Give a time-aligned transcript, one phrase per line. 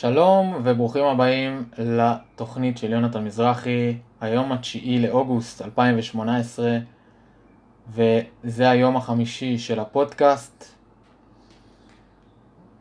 [0.00, 6.78] שלום וברוכים הבאים לתוכנית של יונתן מזרחי, היום התשיעי לאוגוסט 2018
[7.88, 10.64] וזה היום החמישי של הפודקאסט.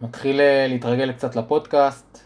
[0.01, 2.20] מתחיל אה, להתרגל קצת לפודקאסט,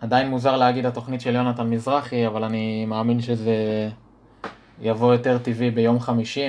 [0.00, 3.88] עדיין מוזר להגיד התוכנית של יונתן מזרחי, אבל אני מאמין שזה
[4.80, 6.48] יבוא יותר טבעי ביום חמישי.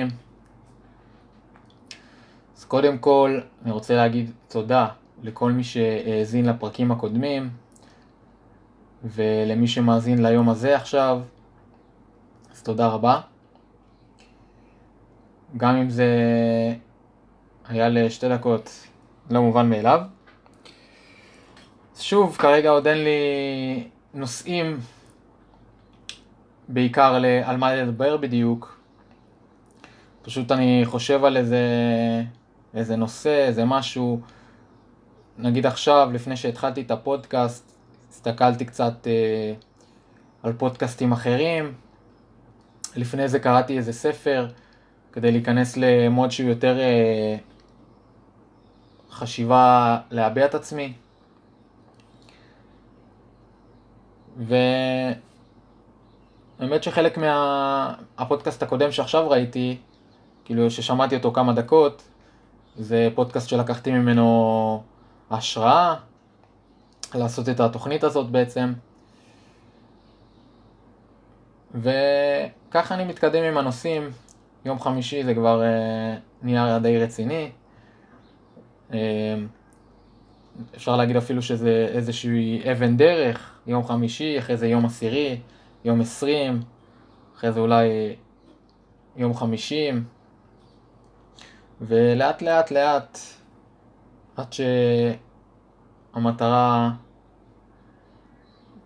[2.58, 4.86] אז קודם כל אני רוצה להגיד תודה
[5.24, 7.50] לכל מי שהאזין לפרקים הקודמים
[9.04, 11.20] ולמי שמאזין ליום הזה עכשיו,
[12.52, 13.20] אז תודה רבה.
[15.56, 16.06] גם אם זה
[17.68, 18.86] היה לשתי דקות
[19.30, 20.00] לא מובן מאליו.
[21.96, 24.78] שוב, כרגע עוד אין לי נושאים
[26.68, 28.80] בעיקר על מה לדבר בדיוק.
[30.22, 31.58] פשוט אני חושב על איזה,
[32.74, 34.20] איזה נושא, איזה משהו.
[35.38, 37.72] נגיד עכשיו, לפני שהתחלתי את הפודקאסט,
[38.10, 39.54] הסתכלתי קצת אה,
[40.42, 41.74] על פודקאסטים אחרים.
[42.96, 44.48] לפני זה קראתי איזה ספר
[45.12, 47.36] כדי להיכנס למוד שהוא יותר אה,
[49.10, 50.92] חשיבה להביע את עצמי.
[54.36, 55.16] והאמת
[56.82, 58.66] שחלק מהפודקאסט מה...
[58.66, 59.76] הקודם שעכשיו ראיתי,
[60.44, 62.02] כאילו ששמעתי אותו כמה דקות,
[62.76, 64.82] זה פודקאסט שלקחתי ממנו
[65.34, 65.94] השראה
[67.14, 68.72] לעשות את התוכנית הזאת בעצם.
[71.74, 74.10] וככה אני מתקדם עם הנושאים.
[74.64, 77.50] יום חמישי זה כבר אה, נהיה די רציני.
[78.92, 78.98] אה,
[80.76, 85.40] אפשר להגיד אפילו שזה איזושהי אבן דרך, יום חמישי, אחרי זה יום עשירי,
[85.84, 86.62] יום עשרים,
[87.36, 88.16] אחרי זה אולי
[89.16, 90.04] יום חמישים,
[91.80, 93.18] ולאט לאט לאט,
[94.36, 94.54] עד
[96.12, 96.90] שהמטרה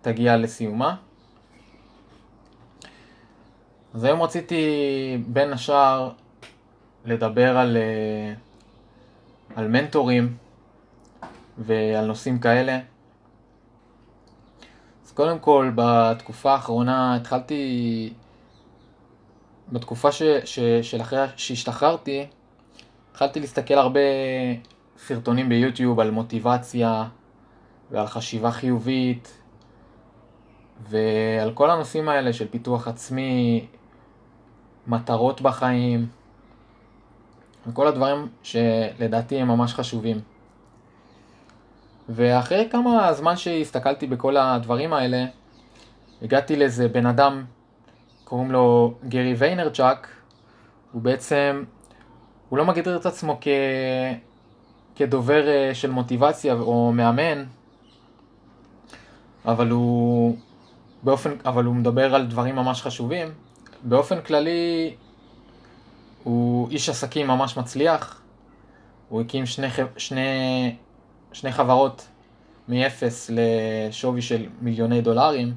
[0.01, 0.95] תגיע לסיומה.
[3.93, 4.63] אז היום רציתי
[5.27, 6.11] בין השאר
[7.05, 8.33] לדבר על, אה,
[9.55, 10.37] על מנטורים
[11.57, 12.79] ועל נושאים כאלה.
[15.05, 18.13] אז קודם כל, בתקופה האחרונה התחלתי,
[19.71, 22.25] בתקופה ש, ש, של אחרי שהשתחררתי,
[23.11, 23.99] התחלתי להסתכל הרבה
[25.05, 27.03] סרטונים ביוטיוב על מוטיבציה
[27.91, 29.37] ועל חשיבה חיובית
[30.89, 33.67] ועל כל הנושאים האלה של פיתוח עצמי,
[34.87, 36.07] מטרות בחיים,
[37.67, 40.19] וכל הדברים שלדעתי הם ממש חשובים.
[42.09, 45.25] ואחרי כמה זמן שהסתכלתי בכל הדברים האלה,
[46.21, 47.45] הגעתי לאיזה בן אדם,
[48.23, 50.07] קוראים לו גרי ויינרצ'אק,
[50.91, 51.63] הוא בעצם,
[52.49, 53.47] הוא לא מגדיר את עצמו כ...
[54.99, 57.43] כדובר אה, של מוטיבציה או מאמן,
[59.45, 60.37] אבל הוא,
[61.03, 63.27] באופן, אבל הוא מדבר על דברים ממש חשובים.
[63.83, 64.95] באופן כללי,
[66.23, 68.21] הוא איש עסקים ממש מצליח,
[69.09, 69.67] הוא הקים שני,
[69.97, 70.75] שני
[71.33, 72.07] שני חברות
[72.67, 75.53] מ-0 לשווי של מיליוני דולרים,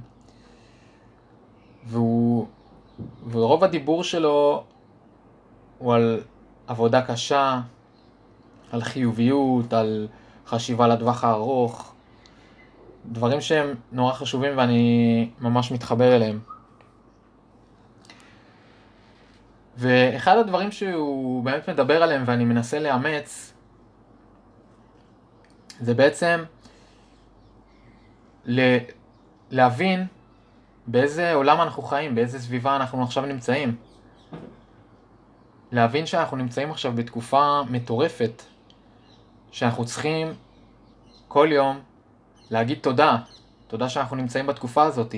[1.86, 2.46] והוא,
[3.30, 4.64] ורוב הדיבור שלו
[5.78, 6.22] הוא על
[6.66, 7.60] עבודה קשה,
[8.72, 10.08] על חיוביות, על
[10.46, 11.94] חשיבה לטווח הארוך,
[13.06, 16.40] דברים שהם נורא חשובים ואני ממש מתחבר אליהם.
[19.76, 23.52] ואחד הדברים שהוא באמת מדבר עליהם ואני מנסה לאמץ
[25.80, 26.44] זה בעצם
[28.46, 28.78] ל-
[29.50, 30.06] להבין
[30.86, 33.76] באיזה עולם אנחנו חיים, באיזה סביבה אנחנו עכשיו נמצאים.
[35.72, 38.42] להבין שאנחנו נמצאים עכשיו בתקופה מטורפת,
[39.52, 40.34] שאנחנו צריכים
[41.28, 41.80] כל יום
[42.50, 43.16] להגיד תודה,
[43.66, 45.14] תודה שאנחנו נמצאים בתקופה הזאת.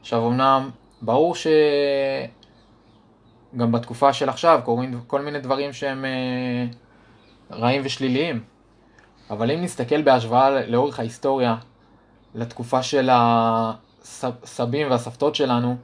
[0.00, 0.70] עכשיו אמנם
[1.02, 1.34] ברור
[3.54, 6.66] שגם בתקופה של עכשיו קורים כל מיני דברים שהם אה,
[7.50, 8.42] רעים ושליליים,
[9.30, 11.56] אבל אם נסתכל בהשוואה לאורך ההיסטוריה,
[12.34, 15.76] לתקופה של הסבים והסבתות שלנו,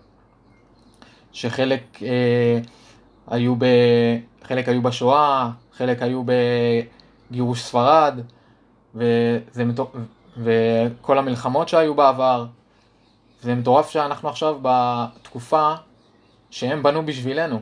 [1.32, 2.58] שחלק אה,
[3.26, 3.64] היו, ב,
[4.42, 6.22] חלק היו בשואה, חלק היו
[7.30, 8.20] בגירוש ספרד,
[8.94, 9.64] וזה,
[10.36, 12.46] וכל המלחמות שהיו בעבר.
[13.40, 15.74] זה מטורף שאנחנו עכשיו בתקופה
[16.50, 17.60] שהם בנו בשבילנו.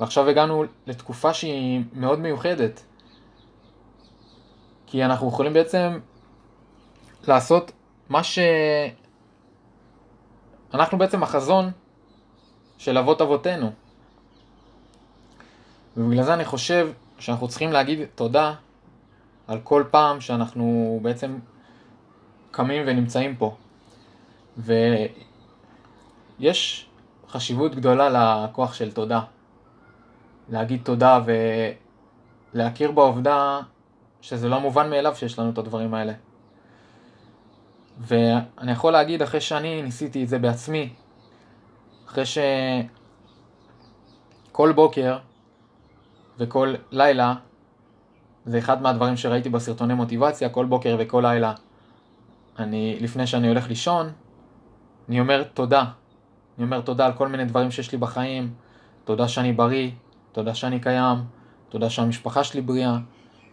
[0.00, 2.82] ועכשיו הגענו לתקופה שהיא מאוד מיוחדת.
[4.86, 5.98] כי אנחנו יכולים בעצם
[7.28, 7.72] לעשות
[8.08, 8.38] מה ש...
[10.74, 11.70] אנחנו בעצם החזון
[12.78, 13.70] של אבות אבותינו.
[15.96, 16.88] ובגלל זה אני חושב
[17.18, 18.54] שאנחנו צריכים להגיד תודה
[19.48, 21.38] על כל פעם שאנחנו בעצם
[22.50, 23.56] קמים ונמצאים פה.
[26.38, 26.88] ויש
[27.28, 28.08] חשיבות גדולה
[28.44, 29.20] לכוח של תודה.
[30.48, 31.20] להגיד תודה
[32.54, 33.60] ולהכיר בעובדה
[34.20, 36.12] שזה לא מובן מאליו שיש לנו את הדברים האלה.
[37.98, 40.92] ואני יכול להגיד אחרי שאני ניסיתי את זה בעצמי,
[42.06, 42.24] אחרי
[44.52, 45.18] שכל בוקר
[46.38, 47.34] וכל לילה,
[48.48, 51.52] זה אחד מהדברים שראיתי בסרטוני מוטיבציה, כל בוקר וכל לילה,
[52.58, 54.10] אני, לפני שאני הולך לישון,
[55.08, 55.84] אני אומר תודה.
[56.58, 58.54] אני אומר תודה על כל מיני דברים שיש לי בחיים,
[59.04, 59.90] תודה שאני בריא,
[60.32, 61.16] תודה שאני קיים,
[61.68, 62.98] תודה שהמשפחה שלי בריאה,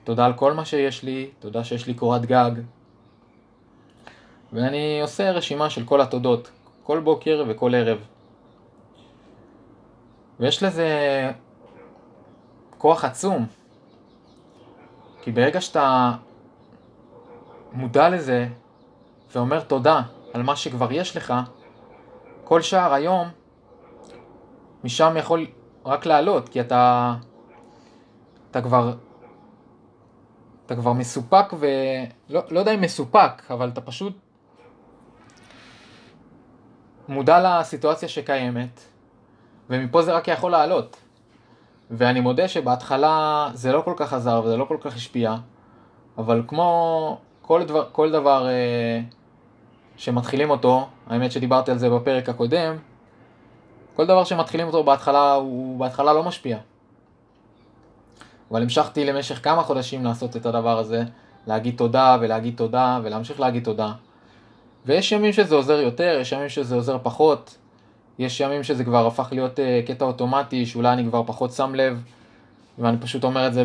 [0.03, 2.51] תודה על כל מה שיש לי, תודה שיש לי קורת גג.
[4.53, 6.51] ואני עושה רשימה של כל התודות,
[6.83, 7.97] כל בוקר וכל ערב.
[10.39, 10.87] ויש לזה
[12.77, 13.45] כוח עצום.
[15.25, 16.11] כי ברגע שאתה
[17.73, 18.47] מודע לזה
[19.31, 20.01] ואומר תודה
[20.33, 21.33] על מה שכבר יש לך,
[22.43, 23.27] כל שער היום
[24.83, 25.47] משם יכול
[25.85, 27.13] רק לעלות, כי אתה,
[28.51, 28.93] אתה כבר,
[30.65, 34.17] אתה כבר מסופק ולא לא יודע אם מסופק, אבל אתה פשוט
[37.07, 38.81] מודע לסיטואציה שקיימת,
[39.69, 40.97] ומפה זה רק יכול לעלות.
[41.91, 45.35] ואני מודה שבהתחלה זה לא כל כך עזר וזה לא כל כך השפיע,
[46.17, 49.01] אבל כמו כל דבר, כל דבר אה,
[49.97, 52.75] שמתחילים אותו, האמת שדיברתי על זה בפרק הקודם,
[53.95, 56.57] כל דבר שמתחילים אותו בהתחלה, הוא בהתחלה לא משפיע.
[58.51, 61.03] אבל המשכתי למשך כמה חודשים לעשות את הדבר הזה,
[61.47, 63.91] להגיד תודה ולהגיד תודה ולהמשיך להגיד תודה.
[64.85, 67.57] ויש ימים שזה עוזר יותר, יש ימים שזה עוזר פחות,
[68.19, 72.03] יש ימים שזה כבר הפך להיות uh, קטע אוטומטי, שאולי אני כבר פחות שם לב,
[72.77, 73.63] ואני פשוט אומר את זה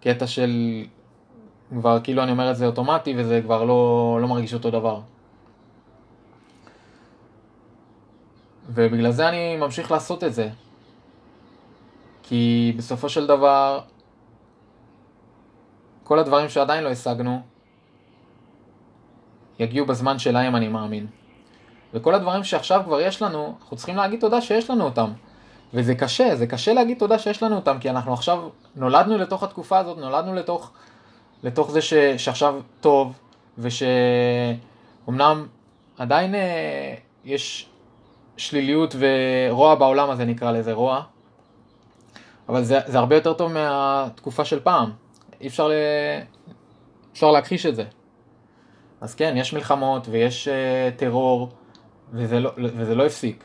[0.00, 0.84] בקטע של...
[1.70, 5.00] כבר כאילו אני אומר את זה אוטומטי וזה כבר לא, לא מרגיש אותו דבר.
[8.68, 10.48] ובגלל זה אני ממשיך לעשות את זה.
[12.22, 13.80] כי בסופו של דבר,
[16.04, 17.40] כל הדברים שעדיין לא השגנו,
[19.58, 21.06] יגיעו בזמן שלהם, אני מאמין.
[21.94, 25.10] וכל הדברים שעכשיו כבר יש לנו, אנחנו צריכים להגיד תודה שיש לנו אותם.
[25.74, 29.78] וזה קשה, זה קשה להגיד תודה שיש לנו אותם, כי אנחנו עכשיו נולדנו לתוך התקופה
[29.78, 30.70] הזאת, נולדנו לתוך,
[31.42, 33.12] לתוך זה ש, שעכשיו טוב,
[33.58, 35.46] ושאומנם
[35.98, 36.94] עדיין אה,
[37.24, 37.68] יש
[38.36, 41.02] שליליות ורוע בעולם הזה נקרא לזה רוע,
[42.48, 44.90] אבל זה, זה הרבה יותר טוב מהתקופה של פעם,
[45.40, 45.72] אי אפשר, ל...
[47.12, 47.84] אפשר להכחיש את זה.
[49.00, 51.48] אז כן, יש מלחמות ויש uh, טרור,
[52.12, 53.44] וזה לא, וזה לא הפסיק,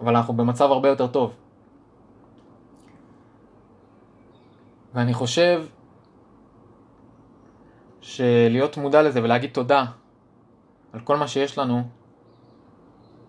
[0.00, 1.32] אבל אנחנו במצב הרבה יותר טוב.
[4.94, 5.64] ואני חושב
[8.00, 9.84] שלהיות מודע לזה ולהגיד תודה
[10.92, 11.82] על כל מה שיש לנו,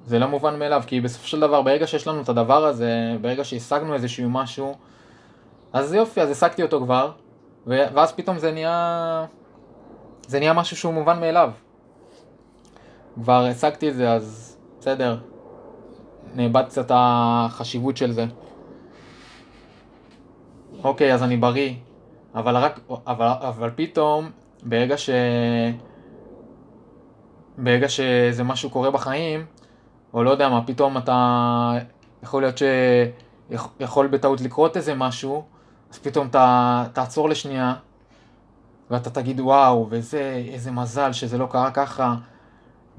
[0.06, 3.44] זה לא מובן מאליו, כי בסופו של דבר, ברגע שיש לנו את הדבר הזה, ברגע
[3.44, 4.76] שהשגנו איזשהו משהו,
[5.74, 7.12] אז יופי, אז השגתי אותו כבר,
[7.68, 9.26] ואז פתאום זה נהיה...
[10.28, 11.52] זה נהיה משהו שהוא מובן מאליו.
[13.16, 15.18] כבר השגתי את זה, אז בסדר,
[16.36, 18.26] נאבד קצת החשיבות של זה.
[20.84, 21.74] אוקיי, אז אני בריא,
[22.36, 24.30] אבל רק, אבל, אבל פתאום,
[24.64, 25.10] ברגע ש...
[27.58, 29.46] ברגע שזה משהו קורה בחיים,
[30.14, 31.72] או לא יודע מה, פתאום אתה,
[32.24, 32.56] יכול להיות
[33.50, 35.44] שיכול בטעות לקרות איזה משהו,
[35.92, 37.74] אז פתאום אתה תעצור לשנייה,
[38.92, 42.16] ואתה תגיד וואו, וזה, איזה מזל שזה לא קרה ככה,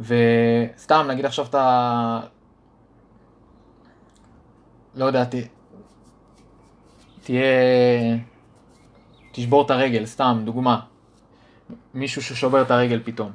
[0.00, 2.20] וסתם, נגיד עכשיו אתה,
[4.94, 5.34] לא יודע, ת,
[7.20, 7.42] תהיה,
[9.32, 10.80] תשבור את הרגל, סתם, דוגמה,
[11.94, 13.30] מישהו ששובר את הרגל פתאום,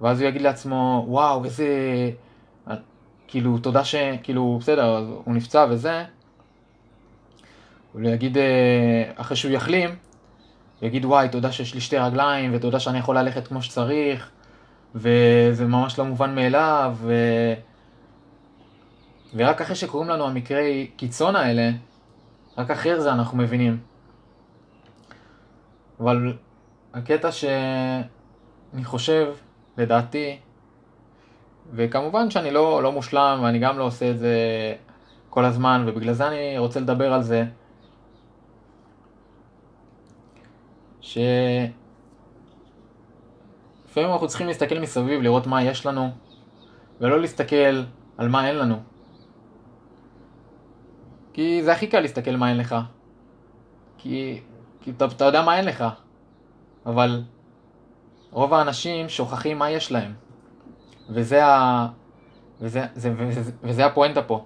[0.00, 1.66] ואז הוא יגיד לעצמו, וואו, איזה...
[3.28, 3.94] כאילו, תודה ש...
[4.22, 6.04] כאילו, בסדר, הוא נפצע וזה,
[7.92, 9.90] הוא יגיד, אה, אחרי שהוא יחלים,
[10.80, 14.30] הוא יגיד, וואי, תודה שיש לי שתי רגליים, ותודה שאני יכול ללכת כמו שצריך,
[14.94, 17.14] וזה ממש לא מובן מאליו, ו...
[19.34, 21.70] ורק אחרי שקוראים לנו המקרי קיצון האלה,
[22.58, 23.78] רק אחרי זה אנחנו מבינים.
[26.00, 26.36] אבל
[26.94, 29.32] הקטע שאני חושב,
[29.78, 30.38] לדעתי,
[31.72, 34.36] וכמובן שאני לא, לא מושלם ואני גם לא עושה את זה
[35.30, 37.44] כל הזמן ובגלל זה אני רוצה לדבר על זה
[43.90, 46.10] שלפעמים אנחנו צריכים להסתכל מסביב, לראות מה יש לנו
[47.00, 47.82] ולא להסתכל
[48.18, 48.76] על מה אין לנו
[51.32, 52.76] כי זה הכי קל להסתכל מה אין לך
[53.98, 54.40] כי,
[54.80, 55.84] כי אתה, אתה יודע מה אין לך
[56.86, 57.22] אבל
[58.30, 60.12] רוב האנשים שוכחים מה יש להם.
[61.08, 61.88] וזה, ה...
[62.60, 64.44] וזה, זה, וזה, וזה הפואנטה פה.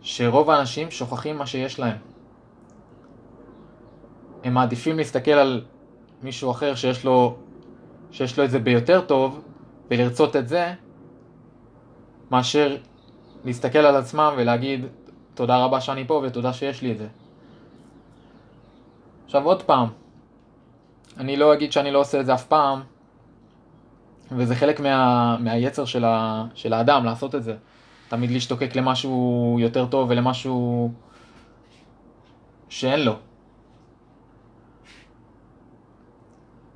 [0.00, 1.96] שרוב האנשים שוכחים מה שיש להם.
[4.44, 5.64] הם מעדיפים להסתכל על
[6.24, 7.36] מישהו אחר שיש לו,
[8.10, 9.40] שיש לו את זה ביותר טוב
[9.90, 10.74] ולרצות את זה,
[12.30, 12.76] מאשר
[13.44, 14.86] להסתכל על עצמם ולהגיד
[15.34, 17.08] תודה רבה שאני פה ותודה שיש לי את זה.
[19.24, 19.88] עכשיו עוד פעם,
[21.18, 22.80] אני לא אגיד שאני לא עושה את זה אף פעם,
[24.32, 27.56] וזה חלק מה, מהיצר של, ה, של האדם לעשות את זה.
[28.08, 30.90] תמיד להשתוקק למשהו יותר טוב ולמשהו
[32.68, 33.16] שאין לו.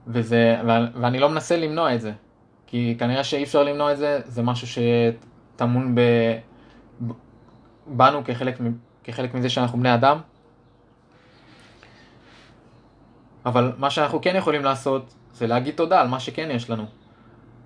[0.09, 0.57] וזה,
[0.95, 2.13] ואני לא מנסה למנוע את זה,
[2.67, 6.01] כי כנראה שאי אפשר למנוע את זה, זה משהו שטמון ב,
[7.87, 8.59] בנו כחלק,
[9.05, 10.19] כחלק מזה שאנחנו בני אדם.
[13.47, 16.85] אבל מה שאנחנו כן יכולים לעשות, זה להגיד תודה על מה שכן יש לנו.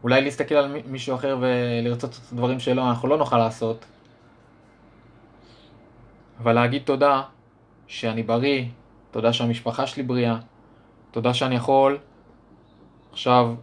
[0.03, 3.85] אולי להסתכל על מישהו אחר ולרצות את הדברים שלו, אנחנו לא נוכל לעשות.
[6.39, 7.23] אבל להגיד תודה
[7.87, 8.65] שאני בריא,
[9.11, 10.37] תודה שהמשפחה שלי בריאה,
[11.11, 11.99] תודה שאני יכול
[13.13, 13.55] עכשיו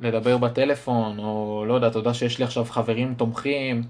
[0.00, 3.82] לדבר בטלפון, או לא יודע, תודה שיש לי עכשיו חברים תומכים.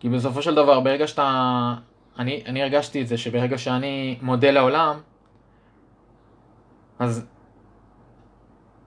[0.00, 1.74] כי בסופו של דבר, ברגע שאתה...
[2.18, 5.00] אני, אני הרגשתי את זה, שברגע שאני מודה לעולם,
[6.98, 7.26] אז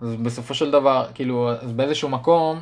[0.02, 2.62] אז בסופו של דבר, כאילו, אז באיזשהו מקום,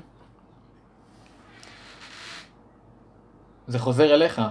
[3.67, 4.41] זה חוזר אליך.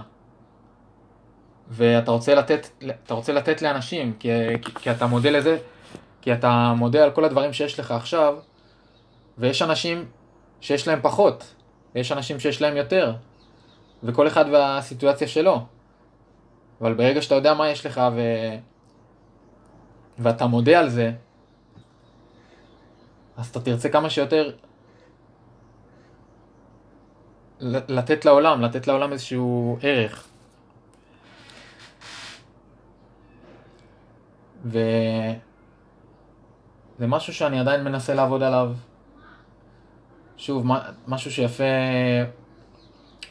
[1.69, 2.67] ואתה רוצה לתת,
[3.03, 4.29] אתה רוצה לתת לאנשים, כי,
[4.61, 5.57] כי, כי אתה מודה לזה,
[6.23, 8.35] כי אתה מודה על כל הדברים שיש לך עכשיו,
[9.37, 10.05] ויש אנשים
[10.61, 11.55] שיש להם פחות,
[11.95, 13.15] ויש אנשים שיש להם יותר,
[14.03, 15.65] וכל אחד והסיטואציה שלו.
[16.81, 18.21] אבל ברגע שאתה יודע מה יש לך ו...
[20.19, 21.11] ואתה מודה על זה,
[23.37, 24.51] אז אתה תרצה כמה שיותר
[27.61, 30.27] לתת לעולם, לתת לעולם איזשהו ערך.
[37.03, 38.73] וזה משהו שאני עדיין מנסה לעבוד עליו.
[40.37, 40.65] שוב,
[41.07, 41.63] משהו שיפה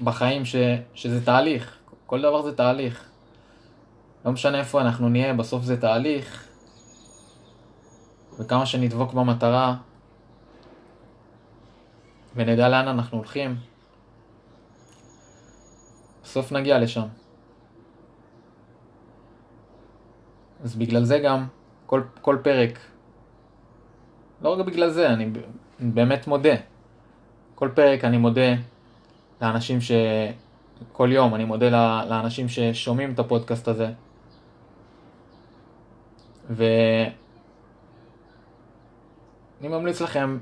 [0.00, 0.57] בחיים, ש,
[0.95, 1.79] שזה תהליך.
[2.07, 3.09] כל דבר זה תהליך.
[4.25, 6.49] לא משנה איפה אנחנו נהיה, בסוף זה תהליך.
[8.38, 9.76] וכמה שנדבוק במטרה,
[12.35, 13.57] ונדע לאן אנחנו הולכים,
[16.23, 17.07] בסוף נגיע לשם.
[20.64, 21.47] אז בגלל זה גם,
[21.87, 22.79] כל, כל פרק,
[24.42, 25.30] לא רק בגלל זה, אני
[25.80, 26.54] באמת מודה.
[27.54, 28.54] כל פרק אני מודה
[29.42, 29.92] לאנשים ש...
[30.92, 31.70] כל יום אני מודה
[32.04, 33.92] לאנשים ששומעים את הפודקאסט הזה.
[36.50, 37.12] ואני
[39.62, 40.38] ממליץ לכם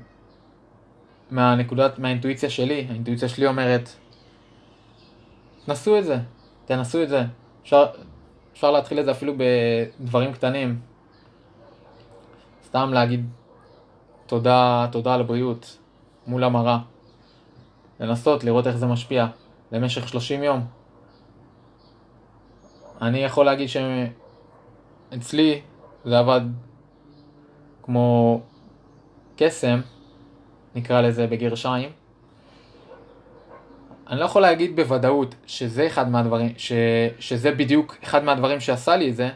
[1.31, 3.89] מהנקודת, מהאינטואיציה שלי, האינטואיציה שלי אומרת,
[5.65, 6.17] תנסו את זה,
[6.65, 7.23] תנסו את זה.
[7.63, 7.85] אפשר,
[8.53, 10.79] אפשר להתחיל את זה אפילו בדברים קטנים.
[12.65, 13.25] סתם להגיד
[14.31, 15.77] תודה, תודה על הבריאות
[16.27, 16.77] מול המראה.
[17.99, 19.27] לנסות לראות איך זה משפיע
[19.71, 20.65] למשך 30 יום.
[23.01, 23.67] אני יכול להגיד
[25.09, 25.61] שאצלי
[26.05, 26.41] זה עבד
[27.83, 28.41] כמו
[29.35, 29.81] קסם,
[30.75, 31.89] נקרא לזה בגרשיים.
[34.07, 36.71] אני לא יכול להגיד בוודאות שזה אחד מהדברים, ש,
[37.19, 39.29] שזה בדיוק אחד מהדברים שעשה לי את זה,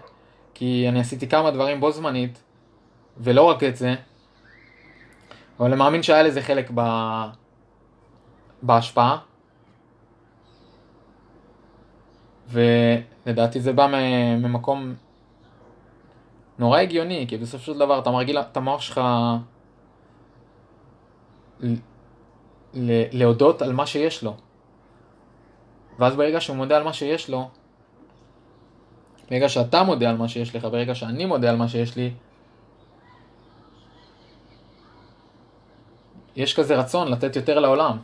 [0.53, 2.43] כי אני עשיתי כמה דברים בו זמנית,
[3.17, 3.95] ולא רק את זה,
[5.59, 6.81] אבל אני מאמין שהיה לזה חלק ב...
[8.61, 9.17] בהשפעה.
[12.47, 13.87] ולדעתי זה בא
[14.37, 14.93] ממקום
[16.59, 19.01] נורא הגיוני, כי בסופו של דבר אתה מרגיל את המוח שלך
[23.11, 24.35] להודות על מה שיש לו.
[25.99, 27.49] ואז ברגע שהוא מודה על מה שיש לו,
[29.31, 32.13] ברגע שאתה מודה על מה שיש לך, ברגע שאני מודה על מה שיש לי,
[36.35, 37.97] יש כזה רצון לתת יותר לעולם.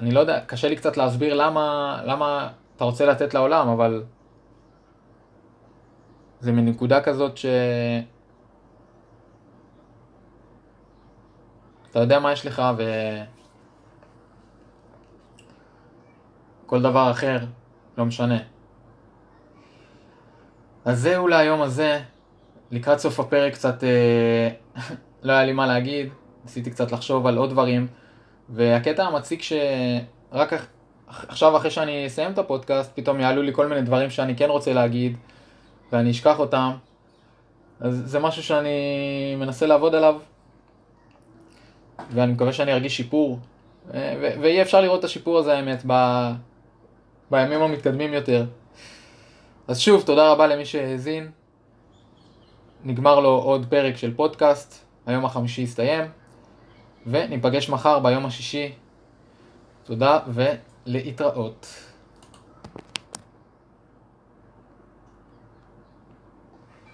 [0.00, 4.04] אני לא יודע, קשה לי קצת להסביר למה, למה אתה רוצה לתת לעולם, אבל
[6.40, 7.46] זה מנקודה כזאת ש...
[11.90, 12.82] אתה יודע מה יש לך ו...
[16.66, 17.38] כל דבר אחר,
[17.98, 18.38] לא משנה.
[20.84, 22.00] אז זהו להיום הזה.
[22.70, 24.48] לקראת סוף הפרק קצת אה,
[25.22, 26.08] לא היה לי מה להגיד,
[26.44, 27.86] ניסיתי קצת לחשוב על עוד דברים,
[28.48, 30.52] והקטע המציק שרק
[31.06, 34.72] עכשיו אחרי שאני אסיים את הפודקאסט, פתאום יעלו לי כל מיני דברים שאני כן רוצה
[34.72, 35.16] להגיד,
[35.92, 36.70] ואני אשכח אותם,
[37.80, 38.70] אז זה משהו שאני
[39.38, 40.16] מנסה לעבוד עליו,
[42.10, 43.38] ואני מקווה שאני ארגיש שיפור,
[43.94, 46.32] אה, ו- ויהיה אפשר לראות את השיפור הזה האמת ב-
[47.30, 48.44] בימים המתקדמים יותר.
[49.68, 51.30] אז שוב, תודה רבה למי שהאזין.
[52.84, 56.04] נגמר לו עוד פרק של פודקאסט, היום החמישי הסתיים,
[57.06, 58.72] וניפגש מחר ביום השישי.
[59.84, 61.89] תודה ולהתראות.